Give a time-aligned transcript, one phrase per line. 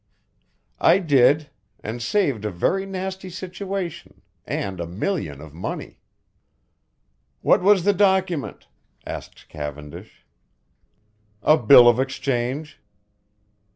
[0.79, 1.51] "I did
[1.83, 5.99] and saved a very nasty situation, and a million of money."
[7.43, 8.67] "What was the document?"
[9.05, 10.25] asked Cavendish.
[11.43, 12.79] "A bill of exchange."